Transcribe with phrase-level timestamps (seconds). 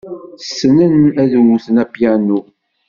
[0.41, 2.39] Ssnen ad wten apyanu.